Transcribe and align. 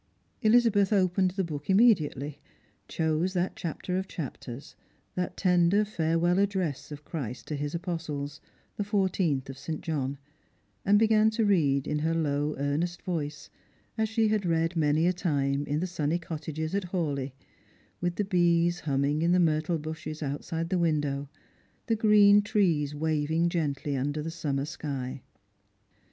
Elizabeth 0.41 0.91
opened 0.91 1.29
the 1.37 1.43
book 1.43 1.69
immediately, 1.69 2.39
chose 2.87 3.33
that 3.33 3.55
chapter 3.55 3.99
of 3.99 4.07
chapters, 4.07 4.75
that 5.13 5.37
tender 5.37 5.85
farewell 5.85 6.39
address 6.39 6.91
of 6.91 7.05
Christ 7.05 7.45
to 7.49 7.55
his 7.55 7.75
Apostles, 7.75 8.41
the 8.77 8.83
fourteenth 8.83 9.47
of 9.47 9.59
St. 9.59 9.81
John, 9.81 10.17
and 10.83 10.97
began 10.97 11.29
to 11.29 11.45
read 11.45 11.87
in 11.87 11.99
her 11.99 12.15
low 12.15 12.55
earnest 12.57 13.03
voice, 13.03 13.51
as 13.95 14.09
she 14.09 14.27
had 14.29 14.43
read 14.43 14.75
many 14.75 15.05
a 15.05 15.13
time 15.13 15.67
in 15.67 15.79
the 15.81 15.85
sunny 15.85 16.17
cottages 16.17 16.73
at 16.73 16.85
Hawleigh, 16.85 17.33
with 18.01 18.15
the 18.15 18.25
bees 18.25 18.79
humming 18.79 19.21
in 19.21 19.33
the 19.33 19.37
mvrtle 19.37 19.79
bushea 19.79 20.23
outside 20.23 20.69
the 20.69 20.79
window, 20.79 21.29
the 21.85 21.95
green 21.95 22.41
trees 22.41 22.95
waving 22.95 23.49
gently 23.49 23.95
under 23.95 24.23
the 24.23 24.31
summer 24.31 24.65
sky. 24.65 25.21